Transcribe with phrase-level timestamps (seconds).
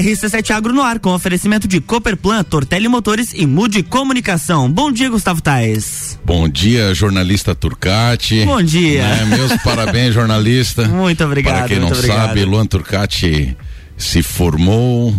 [0.00, 4.70] RC7 Agro no ar com oferecimento de Cooperplan, Tortelli Motores e Mude Comunicação.
[4.70, 6.18] Bom dia, Gustavo Tais.
[6.24, 8.44] Bom dia, jornalista Turcati.
[8.44, 9.02] Bom dia.
[9.02, 10.86] É, meus parabéns, jornalista.
[10.86, 11.58] Muito obrigado.
[11.58, 13.56] Para quem não sabe, Luan Turcati
[13.96, 15.12] se formou,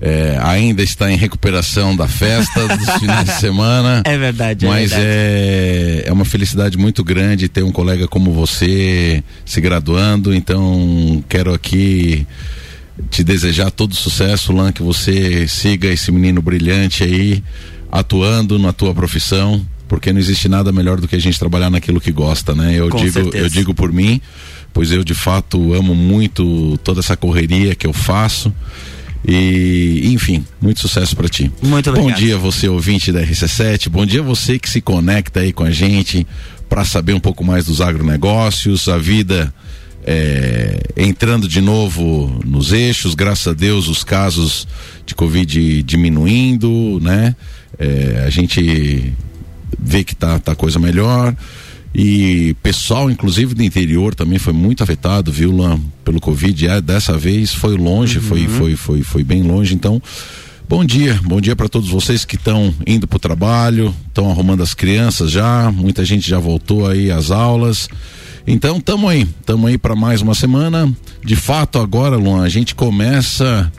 [0.00, 4.02] é, ainda está em recuperação da festa dos finais de semana.
[4.04, 4.66] É verdade.
[4.66, 5.06] É mas verdade.
[5.08, 10.34] É, é uma felicidade muito grande ter um colega como você se graduando.
[10.34, 12.26] Então, quero aqui
[13.10, 17.42] te desejar todo sucesso, Lan, que você siga esse menino brilhante aí,
[17.90, 22.00] atuando na tua profissão, porque não existe nada melhor do que a gente trabalhar naquilo
[22.00, 22.74] que gosta, né?
[22.74, 23.44] Eu Com digo, certeza.
[23.44, 24.20] eu digo por mim,
[24.72, 28.52] pois eu de fato amo muito toda essa correria que eu faço.
[29.26, 31.50] E, enfim, muito sucesso para ti.
[31.62, 32.18] Muito Bom obrigado.
[32.20, 33.88] dia, você ouvinte da RC7.
[33.88, 36.26] Bom dia, você que se conecta aí com a gente
[36.68, 39.52] para saber um pouco mais dos agronegócios, a vida
[40.06, 44.68] é, entrando de novo nos eixos, graças a Deus os casos
[45.06, 47.34] de Covid diminuindo, né?
[47.78, 49.12] É, a gente
[49.78, 51.34] vê que tá, tá coisa melhor.
[51.94, 56.66] E pessoal, inclusive do interior, também foi muito afetado, viu, Lan, pelo Covid.
[56.66, 59.74] É, dessa vez foi longe, foi, foi, foi, foi bem longe.
[59.74, 60.02] Então,
[60.68, 64.62] bom dia, bom dia para todos vocês que estão indo para o trabalho, estão arrumando
[64.62, 65.70] as crianças já.
[65.70, 67.88] Muita gente já voltou aí às aulas.
[68.46, 70.92] Então, tamo aí, tamo aí para mais uma semana.
[71.24, 73.72] De fato, agora, Luan, a gente começa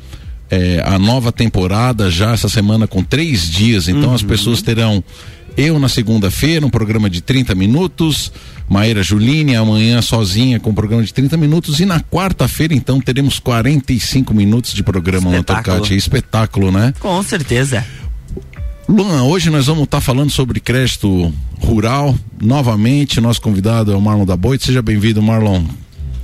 [0.49, 3.87] é, a nova temporada já essa semana com três dias.
[3.87, 5.03] Então, as pessoas terão
[5.57, 8.31] eu na segunda-feira, um programa de 30 minutos.
[8.67, 11.79] Maíra Juline amanhã sozinha com um programa de 30 minutos.
[11.79, 15.43] E na quarta-feira, então, teremos 45 minutos de programa no.
[15.43, 15.95] Tocate.
[15.95, 16.93] Espetáculo, né?
[16.99, 17.85] Com certeza.
[18.87, 22.15] Luan, hoje nós vamos estar falando sobre crédito rural.
[22.39, 24.65] Novamente, nosso convidado é o Marlon da Boite.
[24.65, 25.63] Seja bem-vindo, Marlon.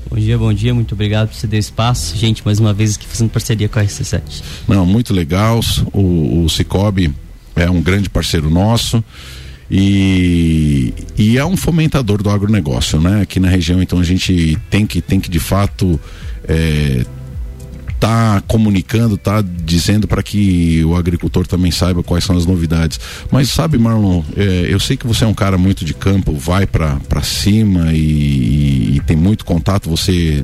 [0.10, 2.16] Bom dia, bom dia, muito obrigado por ceder espaço.
[2.16, 4.44] Gente, mais uma vez aqui fazendo parceria com a RC7.
[4.68, 5.60] Não, muito legal.
[5.92, 7.12] O, o Cicobi
[7.56, 9.04] é um grande parceiro nosso
[9.70, 13.22] e, e é um fomentador do agronegócio, né?
[13.22, 16.00] Aqui na região, então a gente tem que, tem que de fato
[16.48, 17.06] é,
[18.02, 23.00] tá comunicando, tá dizendo para que o agricultor também saiba quais são as novidades.
[23.32, 26.66] Mas sabe, Marlon, é, eu sei que você é um cara muito de campo, vai
[26.66, 30.44] para cima e, e, e tem muito contato, você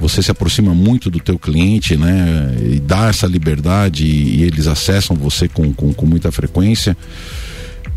[0.00, 2.56] você se aproxima muito do teu cliente, né?
[2.62, 6.96] E dá essa liberdade e, e eles acessam você com, com, com muita frequência.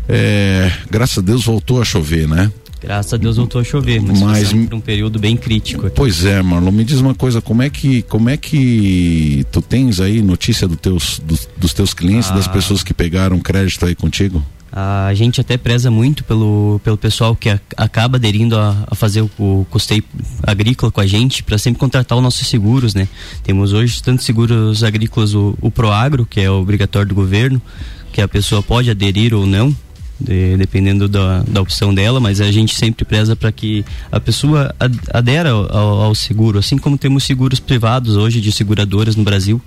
[0.08, 2.50] É, graças a Deus voltou a chover, né?
[2.82, 5.94] Graças a Deus voltou a chover, mas, Mas- um período bem crítico aqui.
[5.96, 10.00] Pois é, Marlon, me diz uma coisa, como é que como é que tu tens
[10.00, 12.34] aí notícia do teus, dos, dos teus clientes, Ah.
[12.34, 14.44] das pessoas que pegaram crédito aí contigo?
[14.74, 19.20] A gente até preza muito pelo, pelo pessoal que a- acaba aderindo a, a fazer
[19.20, 20.02] o, o custeio
[20.42, 23.06] agrícola com a gente para sempre contratar os nossos seguros, né?
[23.44, 27.60] Temos hoje tanto seguros agrícolas o, o Proagro, que é obrigatório do governo,
[28.14, 29.76] que a pessoa pode aderir ou não,
[30.22, 34.74] de- dependendo da, da opção dela, mas a gente sempre preza para que a pessoa
[34.78, 39.60] ad- adera ao- ao seguro, assim como temos seguros privados hoje de seguradoras no Brasil,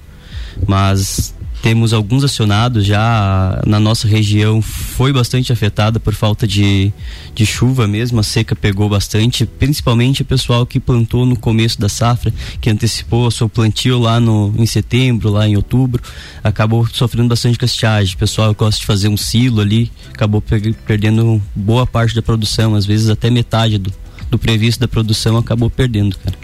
[0.67, 1.33] mas
[1.65, 6.93] temos alguns acionados já na nossa região foi bastante afetada por falta de,
[7.33, 11.89] de chuva mesmo, a seca pegou bastante, principalmente o pessoal que plantou no começo da
[11.89, 12.31] safra,
[12.61, 16.03] que antecipou o seu plantio lá no, em setembro, lá em outubro,
[16.43, 18.13] acabou sofrendo bastante estiagem.
[18.13, 22.75] O pessoal gosta de fazer um silo ali, acabou pe- perdendo boa parte da produção,
[22.75, 23.91] às vezes até metade do,
[24.29, 26.35] do previsto da produção acabou perdendo, cara.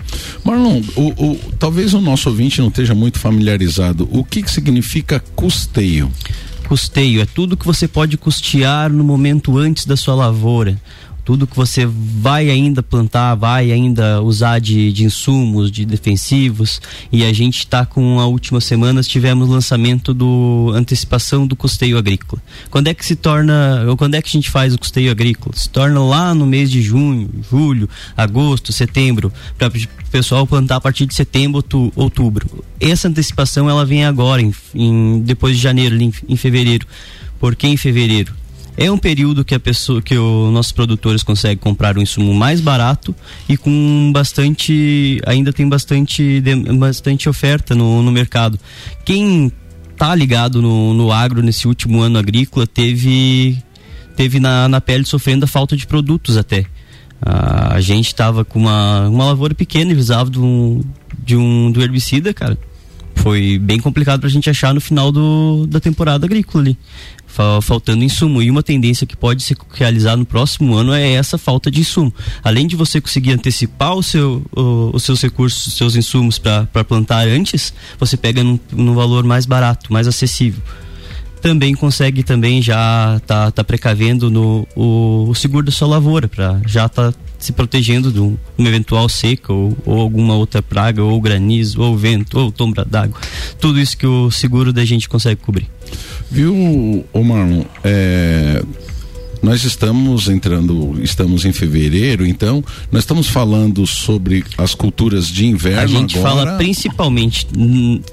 [0.43, 4.07] Marlon, o, o- talvez o nosso ouvinte não esteja muito familiarizado.
[4.11, 6.11] O que, que significa custeio?
[6.67, 10.79] Custeio é tudo que você pode custear no momento antes da sua lavoura.
[11.31, 16.81] Tudo que você vai ainda plantar, vai ainda usar de, de insumos, de defensivos.
[17.09, 22.41] E a gente está com a última semana, tivemos lançamento do antecipação do custeio agrícola.
[22.69, 25.55] Quando é que se torna, ou quando é que a gente faz o custeio agrícola?
[25.55, 27.87] Se torna lá no mês de junho, julho,
[28.17, 29.71] agosto, setembro, para o
[30.11, 32.61] pessoal plantar a partir de setembro, outu- outubro.
[32.77, 36.85] Essa antecipação ela vem agora, em, em- depois de janeiro, em, em fevereiro.
[37.39, 38.33] Por que em fevereiro?
[38.77, 42.61] É um período que a pessoa, que os nossos produtores conseguem comprar um insumo mais
[42.61, 43.13] barato
[43.47, 46.41] e com bastante, ainda tem bastante,
[46.77, 48.57] bastante oferta no, no mercado.
[49.03, 49.51] Quem
[49.97, 53.61] tá ligado no, no agro nesse último ano agrícola teve,
[54.15, 56.65] teve na, na pele sofrendo a falta de produtos até.
[57.23, 60.81] A gente estava com uma, uma lavoura pequena e precisava de um,
[61.23, 62.57] de um do herbicida, cara.
[63.21, 66.77] Foi bem complicado para a gente achar no final do, da temporada agrícola ali
[67.61, 68.41] faltando insumo.
[68.41, 72.13] E uma tendência que pode se realizar no próximo ano é essa falta de insumo.
[72.43, 76.83] Além de você conseguir antecipar o seu, o, os seus recursos, os seus insumos para
[76.83, 80.61] plantar antes, você pega num, num valor mais barato, mais acessível
[81.41, 86.61] também consegue também já tá, tá precavendo no o, o seguro da sua lavoura para
[86.65, 91.19] já tá se protegendo de um, uma eventual seca ou, ou, alguma outra praga ou
[91.19, 93.19] granizo ou vento ou tombra d'água.
[93.59, 95.67] Tudo isso que o seguro da gente consegue cobrir.
[96.29, 96.53] Viu
[97.11, 98.63] o Marlon é,
[99.41, 105.81] nós estamos entrando, estamos em fevereiro, então nós estamos falando sobre as culturas de inverno.
[105.81, 106.35] A gente agora.
[106.35, 107.47] fala principalmente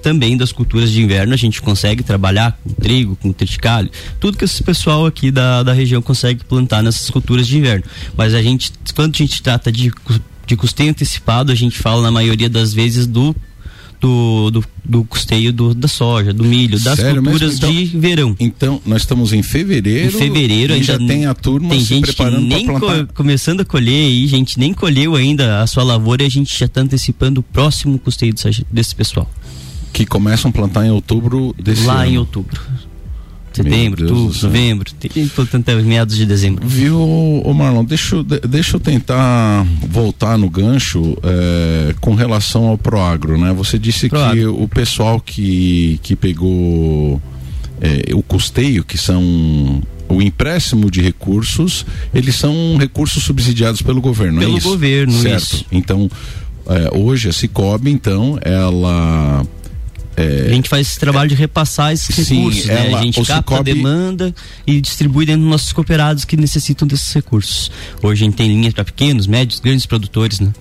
[0.03, 1.35] também das culturas de inverno.
[1.35, 5.73] A gente consegue trabalhar com trigo, com triticalho, tudo que esse pessoal aqui da, da
[5.73, 7.85] região consegue plantar nessas culturas de inverno.
[8.17, 9.93] Mas a gente, quando a gente trata de
[10.49, 13.37] de custeio antecipado, a gente fala na maioria das vezes do
[14.00, 18.37] do, do, do custeio do, da soja, do milho, das Sério, culturas então, de verão.
[18.39, 20.09] Então, nós estamos em fevereiro.
[20.09, 22.81] Em fevereiro ainda já tem a turma tem gente preparando nem co
[23.15, 26.67] começando a colher aí, gente nem colheu ainda a sua lavoura e a gente já
[26.67, 29.29] está antecipando o próximo custeio desse, desse pessoal.
[29.93, 32.12] Que começam a plantar em outubro desse Lá ano.
[32.12, 32.61] em outubro
[33.63, 35.11] setembro, outubro, novembro, tem
[35.85, 36.67] meados de dezembro.
[36.67, 42.79] Viu, ô Marlon, deixa, eu, deixa eu tentar voltar no gancho é, com relação ao
[42.79, 43.53] Proagro, né?
[43.53, 44.37] Você disse Proagro.
[44.37, 47.21] que o pessoal que, que pegou
[47.81, 51.85] é, o custeio, que são o empréstimo de recursos,
[52.15, 54.69] eles são recursos subsidiados pelo governo, pelo é isso?
[54.69, 55.43] governo, certo.
[55.43, 55.67] Isso.
[55.71, 56.11] Então,
[56.67, 59.45] é, hoje a Cicobi, então, ela
[60.19, 60.49] é...
[60.50, 62.94] A gente faz esse trabalho de repassar esses Sim, recursos, né?
[62.94, 63.70] A gente capta Cicobi...
[63.70, 64.35] a demanda
[64.67, 67.70] e distribui dentro dos nossos cooperados que necessitam desses recursos.
[68.03, 70.53] Hoje a gente tem linhas para pequenos, médios, grandes produtores, né?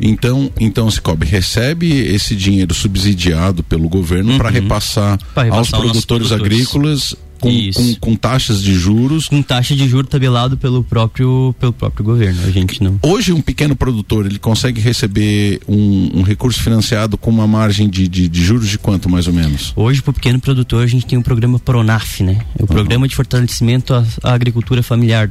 [0.00, 4.38] Então, então o Cicobi recebe esse dinheiro subsidiado pelo governo uhum.
[4.38, 9.28] para repassar, repassar, aos produtores, produtores agrícolas com, com, com, taxas de juros.
[9.28, 12.40] Com taxa de juros tabelado pelo próprio, pelo próprio governo.
[12.44, 12.98] A gente não.
[13.02, 18.08] Hoje, um pequeno produtor ele consegue receber um, um recurso financiado com uma margem de,
[18.08, 19.72] de, de, juros de quanto, mais ou menos?
[19.76, 22.38] Hoje, para o pequeno produtor, a gente tem um programa Pronaf, né?
[22.58, 22.66] É o uhum.
[22.66, 25.30] Programa de Fortalecimento à, à Agricultura Familiar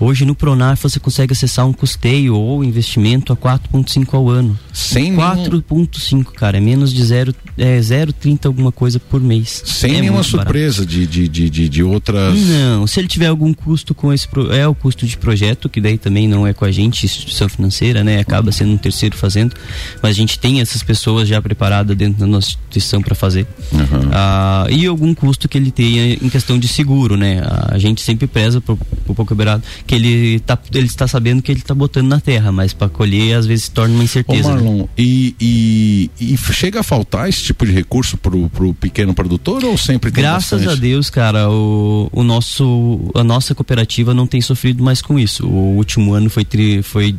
[0.00, 4.58] Hoje no Pronar você consegue acessar um custeio ou investimento a 4,5 ao ano.
[4.72, 6.58] Sem 4,5, cara.
[6.58, 9.62] É menos de 0,30 é 0,30 alguma coisa por mês.
[9.64, 12.36] Sem é nenhuma surpresa de, de, de, de, outras.
[12.36, 14.26] Não, se ele tiver algum custo com esse.
[14.52, 18.02] É o custo de projeto, que daí também não é com a gente, instituição financeira,
[18.02, 18.18] né?
[18.18, 19.54] Acaba sendo um terceiro fazendo.
[20.02, 23.46] Mas a gente tem essas pessoas já preparadas dentro da nossa instituição para fazer.
[23.72, 24.10] Uhum.
[24.12, 27.40] Ah, e algum custo que ele tenha em questão de seguro, né?
[27.68, 31.52] A gente sempre preza pro, pro pouco beirado que ele tá, ele está sabendo que
[31.52, 34.48] ele está botando na terra, mas para colher às vezes se torna uma incerteza.
[34.48, 34.88] Ô Marlon, né?
[34.96, 39.76] e, e, e, chega a faltar esse tipo de recurso pro, pro pequeno produtor ou
[39.76, 40.78] sempre tem Graças bastante?
[40.78, 45.46] a Deus, cara, o, o nosso, a nossa cooperativa não tem sofrido mais com isso.
[45.46, 47.14] O último ano foi, tri, foi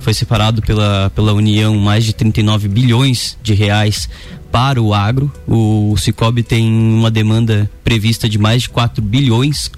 [0.00, 4.08] foi separado pela, pela União mais de 39 bilhões de reais
[4.50, 5.30] para o agro.
[5.46, 9.70] O Cicobi tem uma demanda prevista de mais de 4 bilhões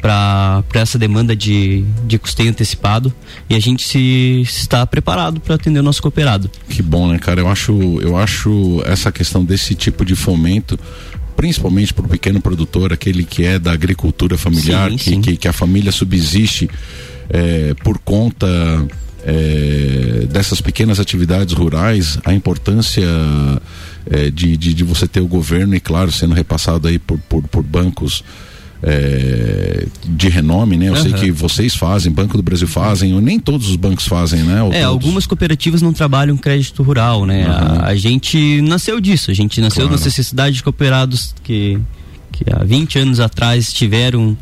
[0.00, 3.12] para essa demanda de, de custeio antecipado
[3.50, 6.50] e a gente se, está preparado para atender o nosso cooperado.
[6.68, 7.40] Que bom, né, cara?
[7.40, 10.78] Eu acho, eu acho essa questão desse tipo de fomento
[11.36, 15.20] principalmente para o pequeno produtor, aquele que é da agricultura familiar, sim, que, sim.
[15.20, 16.68] Que, que, a família subsiste
[17.30, 18.48] é, por conta
[19.24, 23.06] é, dessas pequenas atividades rurais, a importância
[24.10, 27.46] é, de, de, de, você ter o governo e, claro, sendo repassado aí por, por,
[27.46, 28.24] por bancos
[28.82, 30.88] é, de renome, né?
[30.88, 31.02] Eu uhum.
[31.02, 34.62] sei que vocês fazem, Banco do Brasil fazem, ou nem todos os bancos fazem, né?
[34.62, 34.86] Ou é, todos.
[34.86, 37.46] algumas cooperativas não trabalham crédito rural, né?
[37.46, 37.52] Uhum.
[37.52, 40.02] A, a, gente nasceu disso, a gente nasceu claro.
[40.02, 41.78] necessidade de cooperados que,
[42.32, 44.36] que há 20 anos atrás tiveram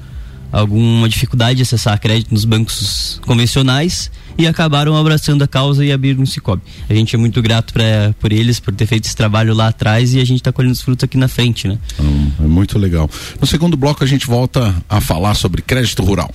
[0.52, 6.22] alguma dificuldade de acessar crédito nos bancos convencionais e acabaram abraçando a causa e abriram
[6.22, 6.62] um Cicobi.
[6.88, 10.14] A gente é muito grato pra, por eles, por ter feito esse trabalho lá atrás
[10.14, 11.78] e a gente está colhendo os frutos aqui na frente, né?
[12.00, 13.08] Hum, é muito legal.
[13.40, 16.30] No segundo bloco a gente volta a falar sobre crédito rural.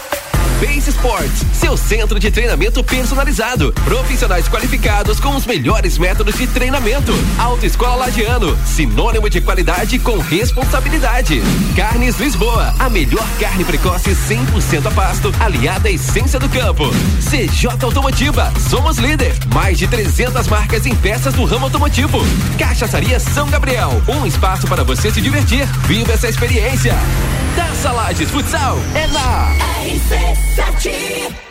[0.61, 3.73] Base Sports, seu centro de treinamento personalizado.
[3.83, 7.11] Profissionais qualificados com os melhores métodos de treinamento.
[7.39, 11.41] Autoescola Lagiano, sinônimo de qualidade com responsabilidade.
[11.75, 16.83] Carnes Lisboa, a melhor carne precoce 100% a pasto, aliada à essência do campo.
[17.27, 19.33] CJ Automotiva, somos líder.
[19.51, 22.19] Mais de 300 marcas em peças do ramo automotivo.
[22.59, 25.65] Cachaçaria São Gabriel, um espaço para você se divertir.
[25.87, 26.93] Viva essa experiência.
[27.55, 29.71] Taça Lages Futsal é na
[30.57, 31.50] RC7.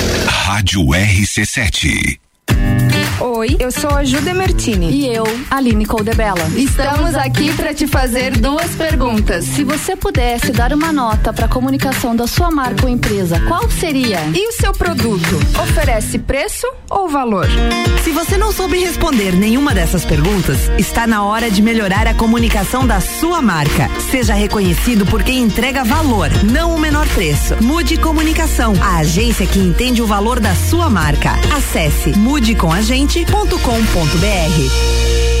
[0.25, 2.30] Rádio RC7.
[3.23, 4.89] Oi, eu sou a Jude Martini.
[4.89, 6.43] E eu, Aline Coldebella.
[6.55, 9.45] Estamos aqui para te fazer duas perguntas.
[9.45, 13.69] Se você pudesse dar uma nota para a comunicação da sua marca ou empresa, qual
[13.69, 14.21] seria?
[14.33, 15.35] E o seu produto?
[15.61, 17.45] Oferece preço ou valor?
[18.03, 22.87] Se você não soube responder nenhuma dessas perguntas, está na hora de melhorar a comunicação
[22.87, 23.87] da sua marca.
[24.09, 27.55] Seja reconhecido por quem entrega valor, não o menor preço.
[27.61, 31.33] Mude Comunicação, a agência que entende o valor da sua marca.
[31.55, 32.17] Acesse
[33.11, 35.40] mudecomagente.com.br.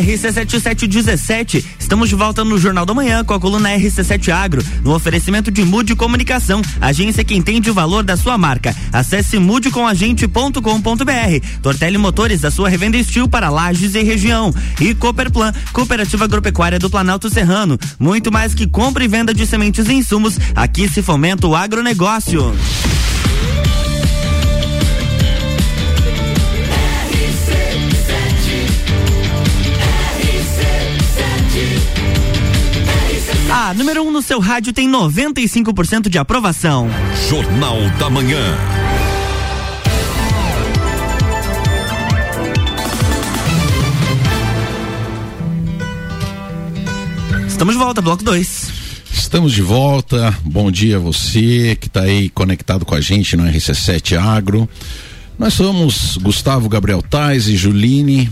[0.00, 1.64] RC7717.
[1.78, 5.64] Estamos de volta no Jornal da Manhã com a coluna RC7 Agro, no oferecimento de
[5.64, 8.74] Mude Comunicação, agência que entende o valor da sua marca.
[8.92, 11.60] Acesse mudecomagente.com.br.
[11.62, 14.52] Tortelli Motores, a sua revenda estilo para lajes e região.
[14.80, 17.78] E Cooperplan, Cooperativa Agropecuária do Planalto Serrano.
[17.98, 22.54] Muito mais que compra e venda de sementes e insumos, aqui se fomenta o agronegócio.
[33.50, 36.88] A número 1 um no seu rádio tem 95% de aprovação.
[37.28, 38.38] Jornal da Manhã.
[47.46, 48.72] Estamos de volta, bloco 2.
[49.12, 50.36] Estamos de volta.
[50.44, 54.68] Bom dia a você que está aí conectado com a gente no RC7 Agro.
[55.38, 58.28] Nós somos Gustavo Gabriel Tais e Juline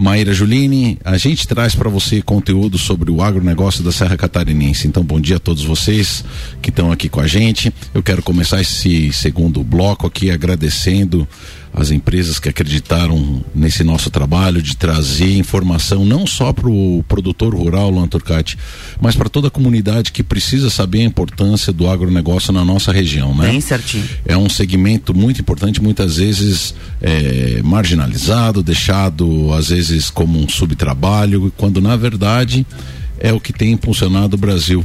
[0.00, 4.88] Maíra Juline, a gente traz para você conteúdo sobre o agronegócio da Serra Catarinense.
[4.88, 6.24] Então, bom dia a todos vocês
[6.62, 7.70] que estão aqui com a gente.
[7.92, 11.28] Eu quero começar esse segundo bloco aqui agradecendo
[11.72, 17.54] as empresas que acreditaram nesse nosso trabalho de trazer informação não só para o produtor
[17.54, 18.58] rural, Luan Turcati,
[19.00, 23.34] mas para toda a comunidade que precisa saber a importância do agronegócio na nossa região,
[23.34, 23.48] né?
[23.48, 24.04] Bem certinho.
[24.26, 31.52] É um segmento muito importante, muitas vezes é, marginalizado, deixado às vezes como um subtrabalho,
[31.56, 32.66] quando na verdade
[33.18, 34.84] é o que tem impulsionado o Brasil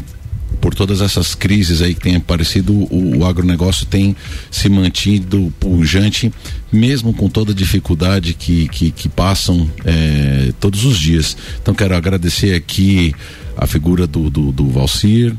[0.65, 4.15] por todas essas crises aí que tem aparecido, o, o agronegócio tem
[4.49, 6.33] se mantido pujante,
[6.71, 11.37] mesmo com toda a dificuldade que, que, que passam é, todos os dias.
[11.61, 13.13] Então quero agradecer aqui
[13.55, 15.35] a figura do, do, do Valcir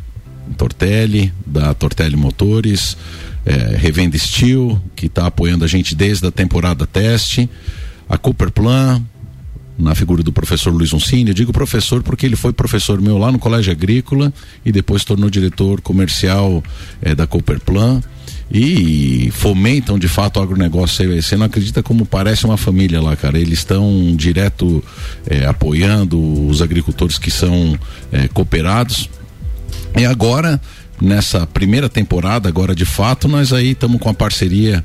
[0.57, 2.97] Tortelli, da Tortelli Motores,
[3.45, 7.51] é, Revenda Steel, que está apoiando a gente desde a temporada teste,
[8.09, 9.03] a Cooperplan,
[9.79, 11.31] na figura do professor Luiz Uncini.
[11.31, 14.33] Eu digo professor porque ele foi professor meu lá no Colégio Agrícola
[14.65, 16.63] e depois tornou diretor comercial
[17.03, 18.01] eh, da Cooperplan
[18.51, 21.21] e fomentam de fato o agronegócio.
[21.21, 23.39] Você não acredita como parece uma família lá, cara.
[23.39, 24.83] Eles estão direto
[25.27, 27.79] eh, apoiando os agricultores que são
[28.13, 29.11] eh, cooperados.
[29.99, 30.61] E agora,
[31.01, 34.85] nessa primeira temporada, agora de fato, nós aí estamos com a parceria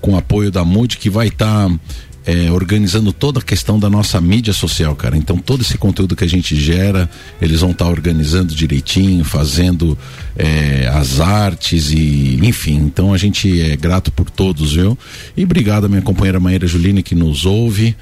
[0.00, 1.74] com o apoio da MUD que vai estar tá
[2.24, 5.16] é, organizando toda a questão da nossa mídia social, cara.
[5.16, 7.08] Então todo esse conteúdo que a gente gera,
[7.40, 9.98] eles vão estar tá organizando direitinho, fazendo
[10.36, 12.76] é, as artes e enfim.
[12.76, 14.96] Então a gente é grato por todos, viu?
[15.36, 17.96] E obrigado a minha companheira Maíra Juline que nos ouve.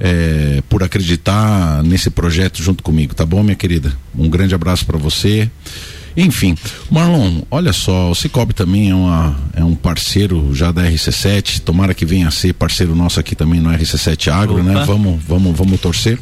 [0.00, 3.96] É, por acreditar nesse projeto junto comigo, tá bom, minha querida?
[4.18, 5.48] Um grande abraço para você.
[6.16, 6.56] Enfim,
[6.90, 11.92] Marlon, olha só, o Cicobi também é, uma, é um parceiro já da RC7, tomara
[11.92, 14.72] que venha a ser parceiro nosso aqui também no RC7 Agro, né?
[14.72, 14.80] Opa.
[14.80, 14.86] né?
[14.86, 16.18] Vamos, vamos, vamos torcer.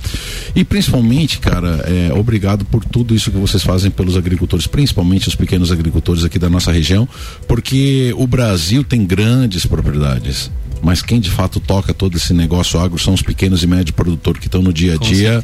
[0.56, 5.34] E principalmente, cara, é, obrigado por tudo isso que vocês fazem pelos agricultores, principalmente os
[5.34, 7.06] pequenos agricultores aqui da nossa região,
[7.46, 10.50] porque o Brasil tem grandes propriedades
[10.82, 14.40] mas quem de fato toca todo esse negócio agro são os pequenos e médios produtores
[14.40, 15.40] que estão no dia a dia,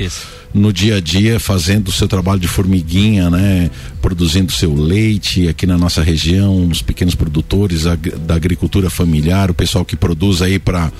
[0.52, 3.71] no dia a dia fazendo o seu trabalho de formiguinha, né,
[4.02, 9.85] produzindo seu leite aqui na nossa região, os pequenos produtores da agricultura familiar, o pessoal
[9.85, 10.90] que produz aí para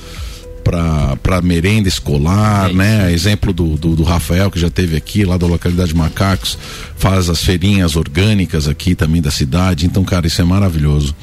[0.63, 3.13] para merenda escolar, é né?
[3.13, 6.59] Exemplo do, do, do, Rafael que já teve aqui lá da localidade de Macacos,
[6.97, 9.87] faz as feirinhas orgânicas aqui também da cidade.
[9.87, 11.15] Então, cara, isso é maravilhoso.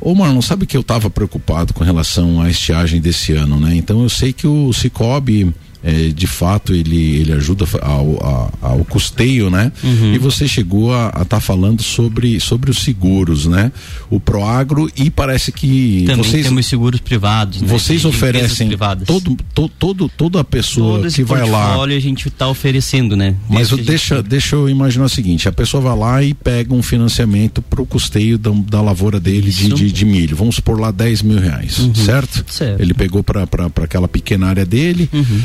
[0.00, 3.74] Ô Marlon, sabe que eu estava preocupado com relação à estiagem desse ano, né?
[3.74, 5.54] Então eu sei que o Cicobi
[5.86, 9.70] é, de fato ele, ele ajuda ao, ao, ao custeio, né?
[9.84, 10.14] Uhum.
[10.14, 13.70] E você chegou a estar tá falando sobre, sobre os seguros, né?
[14.10, 17.62] O Proagro e parece que Também vocês temos seguros privados.
[17.62, 17.68] Né?
[17.68, 18.70] Vocês oferecem
[19.06, 21.80] todo, todo, todo, toda a pessoa todo que vai lá.
[21.80, 23.36] a gente está oferecendo, né?
[23.48, 24.28] Mas deixa, gente...
[24.28, 27.86] deixa eu imaginar o seguinte: a pessoa vai lá e pega um financiamento para o
[27.86, 30.34] custeio da, da lavoura dele de, de, de, milho.
[30.34, 31.94] Vamos supor lá 10 mil reais, uhum.
[31.94, 32.44] certo?
[32.52, 32.82] certo?
[32.82, 33.46] Ele pegou para
[33.84, 35.08] aquela pequena área dele.
[35.12, 35.42] Uhum.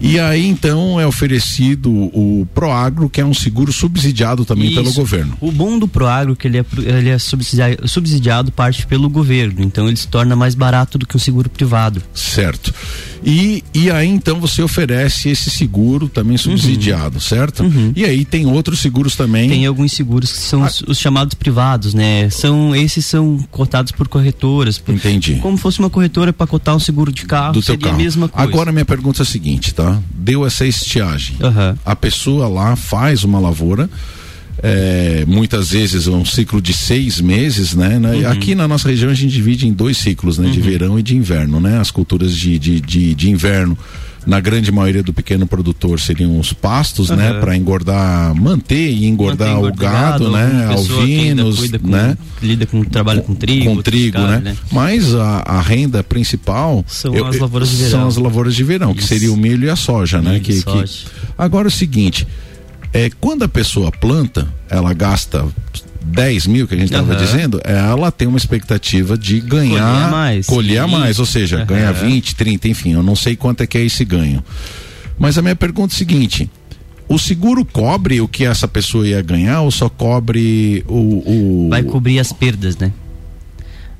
[0.00, 4.74] E aí então é oferecido o Proagro, que é um seguro subsidiado também Isso.
[4.74, 5.36] pelo governo.
[5.40, 9.62] O bom do Proagro é que ele é, ele é subsidiado, subsidiado parte pelo governo,
[9.62, 12.02] então ele se torna mais barato do que um seguro privado.
[12.14, 12.74] Certo.
[13.24, 17.20] E, e aí então você oferece esse seguro também subsidiado, uhum.
[17.20, 17.62] certo?
[17.62, 17.92] Uhum.
[17.94, 19.48] E aí tem outros seguros também.
[19.48, 20.66] Tem alguns seguros que são ah.
[20.66, 22.28] os, os, chamados privados, né?
[22.30, 24.78] São esses são cotados por corretoras.
[24.78, 25.36] Por, Entendi.
[25.36, 27.94] Como fosse uma corretora para cotar um seguro de carro, Do seria carro.
[27.94, 28.48] a mesma coisa.
[28.48, 30.00] Agora minha pergunta é a seguinte, tá?
[30.14, 31.36] Deu essa estiagem.
[31.40, 31.76] Uhum.
[31.84, 33.88] A pessoa lá faz uma lavoura
[34.62, 37.98] é, muitas vezes um ciclo de seis meses, né?
[37.98, 38.30] Uhum.
[38.30, 40.48] Aqui na nossa região a gente divide em dois ciclos, né?
[40.48, 40.64] De uhum.
[40.64, 41.78] verão e de inverno, né?
[41.78, 43.76] As culturas de, de, de, de, inverno,
[44.26, 47.16] na grande maioria do pequeno produtor seriam os pastos, uhum.
[47.16, 47.34] né?
[47.34, 50.68] Para engordar, manter e engordar o gado, né?
[50.70, 52.16] Alvinos, com, né?
[52.42, 53.66] Lida com trabalho com trigo.
[53.66, 54.40] Com trigo, né?
[54.42, 54.56] né?
[54.72, 57.90] Mas a, a, renda principal são eu, as lavouras de verão.
[57.90, 59.00] São as lavouras de verão, Isso.
[59.00, 60.32] que seria o milho e a soja, né?
[60.32, 60.82] Milho, que, soja.
[60.82, 61.06] que...
[61.36, 62.26] Agora é o seguinte,
[62.92, 65.46] é, quando a pessoa planta, ela gasta
[66.04, 67.18] 10 mil que a gente estava uhum.
[67.18, 71.66] dizendo, ela tem uma expectativa de ganhar, colher mais, colher mais ou seja, uhum.
[71.66, 74.42] ganhar 20, 30, enfim, eu não sei quanto é que é esse ganho.
[75.18, 76.50] Mas a minha pergunta é a seguinte:
[77.08, 81.66] o seguro cobre o que essa pessoa ia ganhar ou só cobre o.
[81.66, 81.68] o...
[81.70, 82.92] Vai cobrir as perdas, né?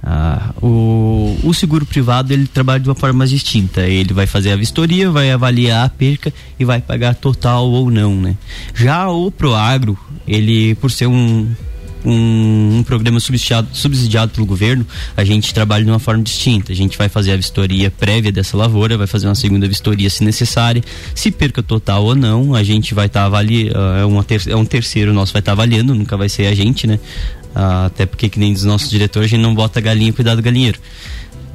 [0.09, 3.81] Ah, o, o, seguro privado ele trabalha de uma forma mais distinta.
[3.81, 8.15] Ele vai fazer a vistoria, vai avaliar a perca e vai pagar total ou não,
[8.15, 8.37] né?
[8.73, 11.51] Já o Proagro, ele por ser um,
[12.07, 16.73] um, um, programa subsidiado, subsidiado pelo governo, a gente trabalha de uma forma distinta.
[16.73, 20.23] A gente vai fazer a vistoria prévia dessa lavoura, vai fazer uma segunda vistoria se
[20.23, 20.83] necessária.
[21.15, 25.13] Se perca total ou não, a gente vai estar tá avaliando, é, é um terceiro
[25.13, 27.01] nosso vai estar tá avaliando, nunca vai ser a gente, né?
[27.55, 30.43] Ah, até porque, que nem dos nossos diretores, a gente não bota galinha cuidar do
[30.43, 30.79] galinheiro.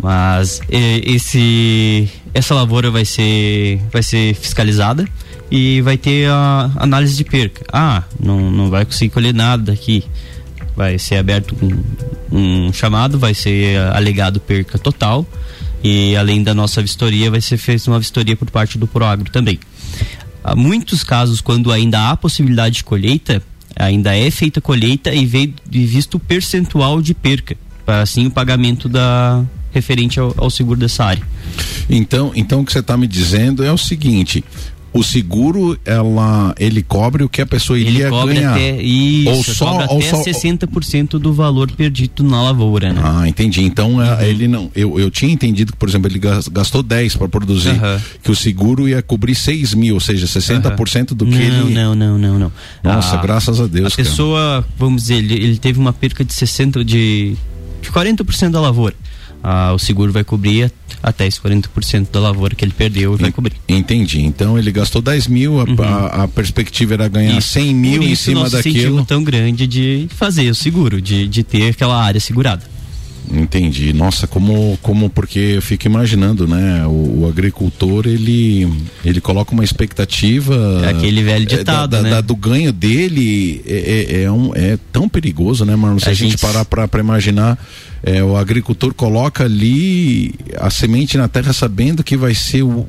[0.01, 5.07] Mas esse, essa lavoura vai ser, vai ser fiscalizada
[5.51, 7.63] e vai ter a análise de perca.
[7.71, 10.03] Ah, não, não vai conseguir colher nada daqui.
[10.75, 15.25] Vai ser aberto um, um chamado, vai ser alegado perca total
[15.83, 19.59] e além da nossa vistoria vai ser feita uma vistoria por parte do Proagro também.
[20.43, 23.41] Há muitos casos quando ainda há possibilidade de colheita,
[23.75, 27.55] ainda é feita colheita e visto o percentual de perca,
[27.85, 31.23] para assim o pagamento da referente ao, ao seguro dessa área.
[31.89, 34.43] Então, então o que você está me dizendo é o seguinte:
[34.93, 38.51] o seguro ela ele cobre o que a pessoa iria ele ganhar.
[38.53, 43.01] Até, isso, ou só ou até só, 60% do valor perdido na lavoura, né?
[43.03, 43.61] Ah, entendi.
[43.63, 44.21] Então é, uhum.
[44.21, 46.19] ele não eu, eu tinha entendido que, por exemplo, ele
[46.51, 47.99] gastou 10 para produzir, uhum.
[48.23, 51.17] que o seguro ia cobrir 6 mil, ou seja, 60% uhum.
[51.17, 51.73] do que não, ele.
[51.73, 52.51] Não, não, não, não.
[52.83, 53.93] Nossa, ah, graças a Deus.
[53.93, 54.09] A cara.
[54.09, 57.35] pessoa, vamos dizer, ele, ele teve uma perca de 60 de,
[57.81, 58.95] de 40% da lavoura
[59.43, 63.31] ah, o seguro vai cobrir até esse 40% da lavoura que ele perdeu e vai
[63.31, 63.55] cobrir.
[63.67, 64.21] Entendi.
[64.21, 65.75] Então ele gastou 10 mil, a, uhum.
[65.79, 67.49] a, a perspectiva era ganhar isso.
[67.49, 69.03] 100 mil em cima daquilo.
[69.05, 72.63] tão grande de fazer o seguro, de, de ter aquela área segurada.
[73.29, 73.93] Entendi.
[73.93, 76.85] Nossa, como, como porque eu fico imaginando, né?
[76.85, 78.67] O, o agricultor ele
[79.05, 80.81] ele coloca uma expectativa.
[80.83, 82.09] É aquele velho ditado, é, da, né?
[82.09, 85.99] Da, do ganho dele é, é, é, um, é tão perigoso, né, Marlon?
[85.99, 87.57] Se a, a gente, gente parar para imaginar,
[88.03, 92.87] é, o agricultor coloca ali a semente na terra sabendo que vai ser o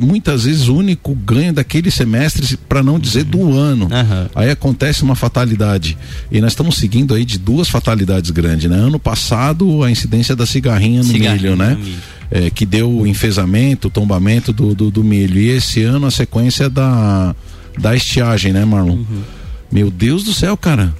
[0.00, 3.84] muitas vezes o único ganho daquele semestre, para não dizer do ano.
[3.86, 4.28] Uhum.
[4.34, 5.96] Aí acontece uma fatalidade.
[6.30, 8.76] E nós estamos seguindo aí de duas fatalidades grandes, né?
[8.76, 11.74] Ano passado, a incidência da cigarrinha no milho, né?
[11.74, 11.98] milho.
[12.30, 15.38] É, que deu o enfesamento, o tombamento do, do, do, milho.
[15.38, 17.34] E esse ano a sequência da,
[17.78, 18.96] da estiagem, né, Marlon?
[18.96, 19.22] Uhum.
[19.70, 20.94] Meu Deus do céu, cara.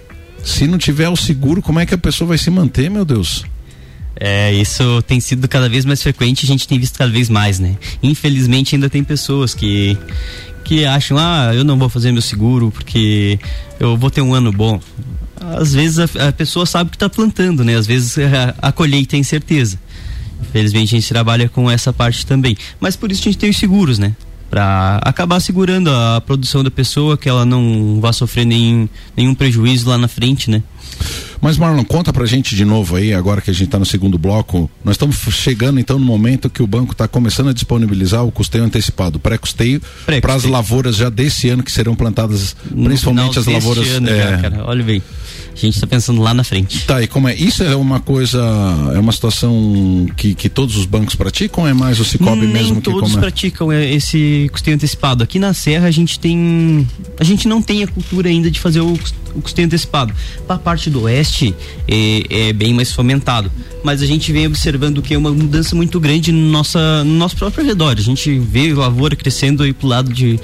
[0.44, 3.44] Se não tiver o seguro, como é que a pessoa vai se manter, meu Deus?
[4.18, 7.58] É, isso tem sido cada vez mais frequente, a gente tem visto cada vez mais,
[7.58, 7.76] né?
[8.02, 9.96] Infelizmente ainda tem pessoas que
[10.64, 13.38] que acham, ah, eu não vou fazer meu seguro porque
[13.78, 14.80] eu vou ter um ano bom.
[15.40, 17.76] Às vezes a, a pessoa sabe que está plantando, né?
[17.76, 19.78] Às vezes a, a colheita é incerteza.
[20.42, 22.56] Infelizmente a gente trabalha com essa parte também.
[22.80, 24.16] Mas por isso a gente tem os seguros, né?
[24.50, 29.88] Para acabar segurando a produção da pessoa, que ela não vá sofrer nenhum, nenhum prejuízo
[29.88, 30.62] lá na frente, né?
[31.40, 34.18] Mas Marlon, conta pra gente de novo aí, agora que a gente está no segundo
[34.18, 34.70] bloco.
[34.84, 38.64] Nós estamos chegando então no momento que o banco está começando a disponibilizar o custeio
[38.64, 43.46] antecipado, pré-custeio, pré para as lavouras já desse ano que serão plantadas, no principalmente as
[43.46, 43.88] lavouras.
[43.88, 44.18] Ano, é...
[44.18, 45.02] já, cara, olha bem.
[45.56, 46.84] A gente está pensando lá na frente.
[46.84, 47.34] Tá, e como é?
[47.34, 48.42] Isso é uma coisa,
[48.94, 52.76] é uma situação que, que todos os bancos praticam ou é mais o Cicobi mesmo
[52.76, 53.18] que todos é?
[53.18, 55.24] praticam esse custeio antecipado.
[55.24, 56.86] Aqui na Serra a gente tem,
[57.18, 58.98] a gente não tem a cultura ainda de fazer o,
[59.36, 60.14] o custeio antecipado.
[60.46, 61.54] Para a parte do oeste
[61.86, 63.50] é, é, bem mais fomentado,
[63.84, 67.36] mas a gente vem observando que é uma mudança muito grande no, nossa, no nosso
[67.36, 67.96] próprio redor.
[67.98, 70.40] A gente vê lavoura crescendo aí pro lado de,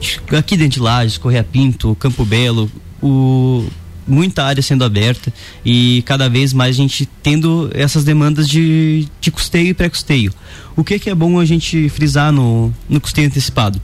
[0.00, 2.70] de aqui dentro de Lages, Correia Pinto, Campo Belo,
[3.02, 3.66] o
[4.06, 5.32] muita área sendo aberta
[5.64, 10.32] e cada vez mais a gente tendo essas demandas de, de custeio e pré-custeio.
[10.76, 13.80] O que, que é bom a gente frisar no, no custeio antecipado?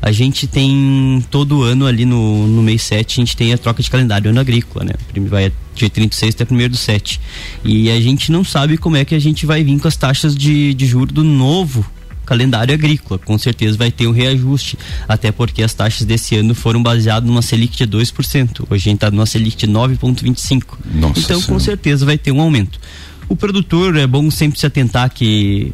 [0.00, 3.82] A gente tem todo ano ali no, no mês 7, a gente tem a troca
[3.82, 4.92] de calendário ano agrícola, né?
[5.28, 7.20] Vai de 36 até 1 do 7.
[7.64, 10.34] E a gente não sabe como é que a gente vai vir com as taxas
[10.36, 11.84] de, de juros do novo
[12.28, 13.18] calendário agrícola.
[13.18, 17.40] Com certeza vai ter um reajuste, até porque as taxas desse ano foram baseadas numa
[17.40, 18.66] Selic de 2%.
[18.68, 20.64] Hoje a gente está numa Selic de 9,25%.
[20.94, 21.46] Então, senhora.
[21.46, 22.78] com certeza vai ter um aumento.
[23.28, 25.72] O produtor é bom sempre se atentar que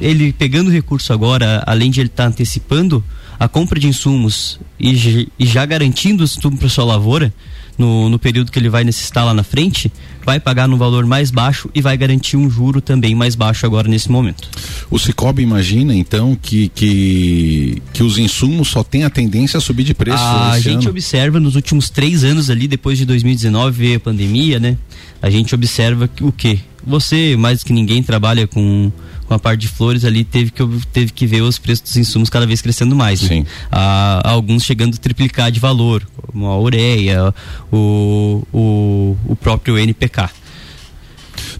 [0.00, 3.02] ele pegando o recurso agora, além de ele estar tá antecipando
[3.38, 7.32] a compra de insumos e, e já garantindo o insumo para sua lavoura,
[7.78, 9.92] no, no período que ele vai necessitar lá na frente,
[10.24, 13.88] vai pagar no valor mais baixo e vai garantir um juro também mais baixo agora
[13.88, 14.48] nesse momento.
[14.90, 19.84] O Cicobi imagina então que, que, que os insumos só têm a tendência a subir
[19.84, 20.22] de preço.
[20.22, 20.90] A gente ano.
[20.90, 24.76] observa nos últimos três anos ali, depois de 2019 veio a pandemia, né?
[25.20, 26.60] A gente observa que, o que?
[26.86, 28.90] Você, mais que ninguém, trabalha com
[29.26, 30.62] com a parte de flores ali teve que,
[30.92, 33.22] teve que ver os preços dos insumos cada vez crescendo mais.
[33.22, 33.28] Né?
[33.28, 33.46] Sim.
[33.70, 37.34] Ah, alguns chegando a triplicar de valor, como a ureia,
[37.72, 40.28] o, o, o próprio NPK.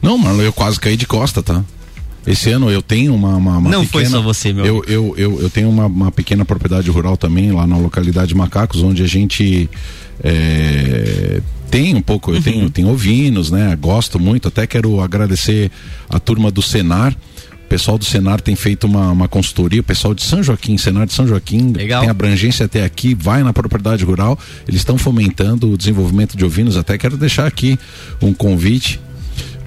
[0.00, 1.64] Não, Marlon, eu quase caí de costa, tá?
[2.26, 4.64] Esse ano eu tenho uma, uma, uma Não pequena, foi só você, meu.
[4.64, 8.34] Eu, eu, eu, eu tenho uma, uma, pequena propriedade rural também, lá na localidade de
[8.34, 9.70] Macacos, onde a gente
[10.24, 12.42] é, tem um pouco, eu uhum.
[12.42, 13.76] tenho, tenho ovinos, né?
[13.80, 15.70] Gosto muito, até quero agradecer
[16.08, 17.16] a turma do Senar.
[17.66, 21.04] O pessoal do Senar tem feito uma, uma consultoria, o pessoal de São Joaquim, Senar
[21.04, 22.00] de São Joaquim, Legal.
[22.00, 26.76] tem abrangência até aqui, vai na propriedade rural, eles estão fomentando o desenvolvimento de ovinos,
[26.76, 27.76] até quero deixar aqui
[28.22, 29.00] um convite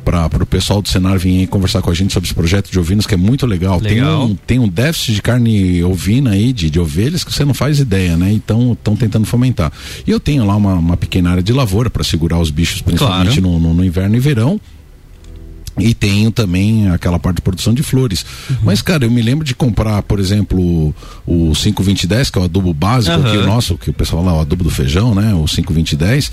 [0.05, 3.05] para o pessoal do Senar vir conversar com a gente sobre esse projeto de ovinos,
[3.05, 3.79] que é muito legal.
[3.79, 4.25] legal.
[4.25, 7.53] Tem, um, tem um déficit de carne ovina aí, de, de ovelhas, que você não
[7.53, 8.31] faz ideia, né?
[8.31, 9.71] Então estão tentando fomentar.
[10.07, 13.39] E eu tenho lá uma, uma pequena área de lavoura para segurar os bichos, principalmente
[13.39, 13.59] claro.
[13.59, 14.59] no, no, no inverno e verão.
[15.81, 18.25] E tenho também aquela parte de produção de flores.
[18.49, 18.57] Uhum.
[18.63, 20.93] Mas, cara, eu me lembro de comprar, por exemplo,
[21.25, 23.27] o 52010, que é o adubo básico uhum.
[23.27, 25.33] aqui, o nosso, que o pessoal lá, o adubo do feijão, né?
[25.33, 26.31] O 52010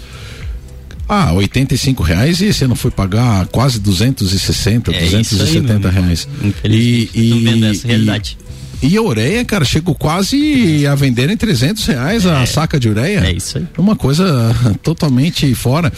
[1.09, 6.29] ah, 85 reais e você não foi pagar quase 260, é 270 aí, reais.
[6.65, 8.37] E, e, essa realidade.
[8.83, 12.89] E, a ureia, cara, chegou quase a vender em 300 reais é, a saca de
[12.89, 13.21] ureia.
[13.27, 13.67] É isso aí.
[13.79, 15.93] Uma coisa totalmente fora.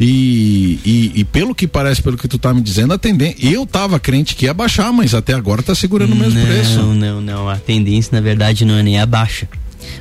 [0.00, 3.36] E, e, e, pelo que parece, pelo que tu tá me dizendo, a tendência.
[3.40, 6.78] Eu tava crente que ia baixar, mas até agora tá segurando o mesmo não, preço.
[6.78, 7.48] Não, não, não.
[7.48, 9.46] A tendência, na verdade, não é nem a baixa.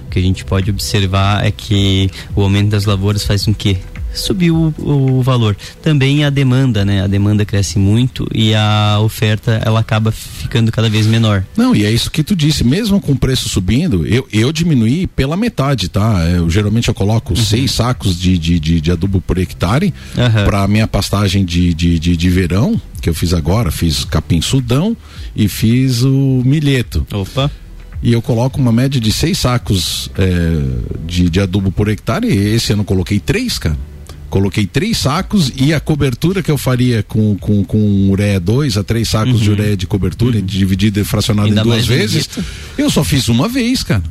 [0.06, 3.78] O que a gente pode observar é que o aumento das lavouras faz com que
[4.14, 5.56] subiu o, o, valor.
[5.82, 7.04] Também a demanda, né?
[7.04, 11.44] A demanda cresce muito e a oferta ela acaba ficando cada vez menor.
[11.56, 15.08] Não, e é isso que tu disse, mesmo com o preço subindo, eu, eu diminuí
[15.08, 16.26] pela metade, tá?
[16.26, 17.44] Eu, geralmente eu coloco uhum.
[17.44, 20.46] seis sacos de, de, de, de, adubo por hectare uhum.
[20.46, 24.96] para minha pastagem de, de, de, de verão, que eu fiz agora, fiz capim sudão
[25.36, 27.06] e fiz o milheto.
[27.12, 27.50] Opa
[28.04, 30.26] e eu coloco uma média de seis sacos é,
[31.06, 32.28] de, de adubo por hectare.
[32.28, 33.78] E esse ano eu coloquei três, cara.
[34.32, 38.84] Coloquei três sacos e a cobertura que eu faria com, com, com ureia 2 a
[38.84, 39.40] três sacos uhum.
[39.40, 40.46] de ureia de cobertura, uhum.
[40.46, 42.30] dividida e fracionada em duas vezes,
[42.78, 44.02] eu só fiz uma vez, cara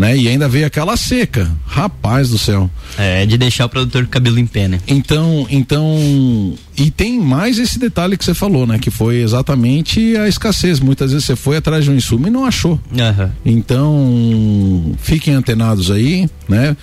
[0.00, 0.16] né?
[0.16, 1.46] E ainda veio aquela seca.
[1.66, 2.70] Rapaz do céu.
[2.96, 4.80] É, de deixar o produtor com cabelo em pé, né?
[4.88, 8.78] Então, então, e tem mais esse detalhe que você falou, né?
[8.78, 10.80] Que foi exatamente a escassez.
[10.80, 12.80] Muitas vezes você foi atrás de um insumo e não achou.
[12.90, 13.30] Uhum.
[13.44, 16.74] Então, fiquem antenados aí, né?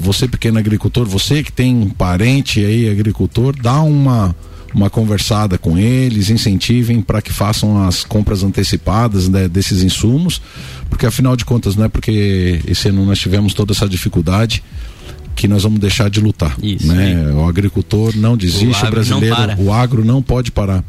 [0.00, 4.36] Você pequeno agricultor, você que tem um parente aí agricultor, dá uma
[4.74, 10.40] uma conversada com eles, incentivem para que façam as compras antecipadas né, desses insumos,
[10.88, 14.62] porque afinal de contas não é porque esse ano nós tivemos toda essa dificuldade
[15.34, 16.54] que nós vamos deixar de lutar.
[16.62, 17.32] Isso, né?
[17.32, 20.84] O agricultor não desiste, o, o brasileiro, o agro não pode parar.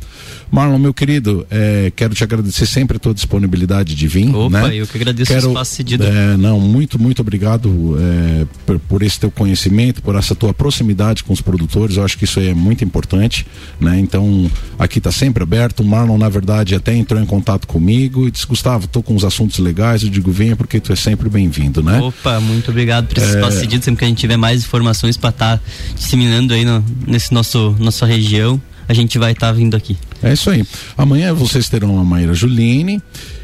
[0.51, 4.35] Marlon, meu querido, é, quero te agradecer sempre a tua disponibilidade de vir.
[4.35, 4.75] Opa, né?
[4.75, 6.03] eu que agradeço quero, o espaço cedido.
[6.03, 11.23] É, não, muito, muito obrigado é, por, por, esse teu conhecimento, por essa tua proximidade
[11.23, 11.95] com os produtores.
[11.95, 13.47] Eu acho que isso é muito importante,
[13.79, 13.97] né?
[13.97, 15.79] Então, aqui está sempre aberto.
[15.79, 19.23] O Marlon, na verdade, até entrou em contato comigo e disse, Gustavo, estou com uns
[19.23, 20.03] assuntos legais.
[20.03, 22.01] Eu digo, venha porque tu é sempre bem-vindo, né?
[22.01, 23.35] Opa, muito obrigado por esse é...
[23.35, 23.85] espaço cedido.
[23.85, 25.63] Sempre que a gente tiver mais informações para estar tá
[25.95, 29.97] disseminando aí no, nesse nosso nossa região a gente vai estar tá vindo aqui.
[30.21, 30.65] É isso aí.
[30.97, 33.01] Amanhã vocês terão a Maíra Juline.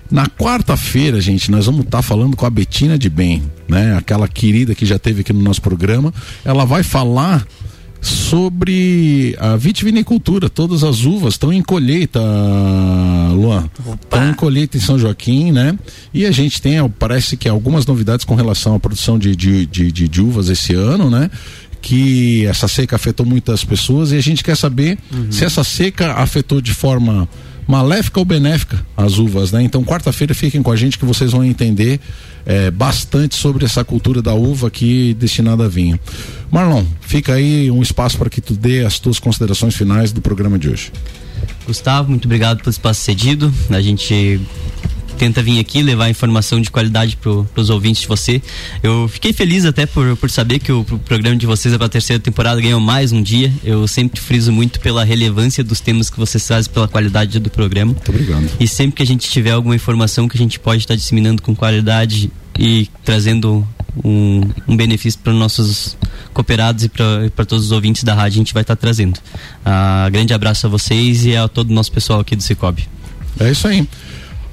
[0.09, 3.97] Na quarta-feira, gente, nós vamos estar tá falando com a Betina de Bem, né?
[3.97, 6.13] Aquela querida que já teve aqui no nosso programa.
[6.45, 7.45] Ela vai falar
[7.99, 10.49] sobre a vitivinicultura.
[10.49, 12.21] Todas as uvas estão em colheita,
[13.33, 13.69] Luan.
[14.01, 15.77] Estão em colheita em São Joaquim, né?
[16.13, 19.91] E a gente tem, parece que algumas novidades com relação à produção de, de, de,
[19.91, 21.29] de uvas esse ano, né?
[21.81, 25.31] Que essa seca afetou muitas pessoas e a gente quer saber uhum.
[25.31, 27.27] se essa seca afetou de forma
[27.67, 29.61] maléfica ou benéfica as uvas, né?
[29.61, 31.99] Então quarta-feira fiquem com a gente que vocês vão entender
[32.45, 35.99] é, bastante sobre essa cultura da uva aqui destinada a vinho.
[36.49, 40.57] Marlon, fica aí um espaço para que tu dê as tuas considerações finais do programa
[40.57, 40.91] de hoje.
[41.65, 43.53] Gustavo, muito obrigado pelo espaço cedido.
[43.69, 44.39] A gente
[45.17, 48.41] tenta vir aqui levar informação de qualidade para os ouvintes de você.
[48.81, 51.89] Eu fiquei feliz até por, por saber que o programa de vocês é para a
[51.89, 53.51] terceira temporada ganhou mais um dia.
[53.63, 57.93] Eu sempre friso muito pela relevância dos temas que vocês trazem, pela qualidade do programa.
[57.93, 58.49] Muito obrigado.
[58.59, 61.55] E sempre que a gente tiver alguma informação que a gente pode estar disseminando com
[61.55, 63.67] qualidade e trazendo
[64.03, 65.97] um, um benefício para os nossos
[66.33, 69.17] cooperados e para todos os ouvintes da rádio, a gente vai estar trazendo.
[69.17, 72.87] Uh, grande abraço a vocês e a todo o nosso pessoal aqui do Cicobi.
[73.39, 73.87] É isso aí.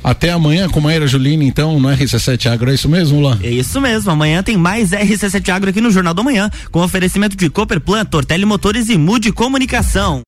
[0.05, 3.39] Até amanhã com Maíra Juline, então, no RC7 Agro, é isso mesmo, Lá?
[3.43, 7.35] É isso mesmo, amanhã tem mais RC7 Agro aqui no Jornal da Manhã, com oferecimento
[7.35, 10.23] de Cooperplan, Tortelli Motores e Mude Comunicação.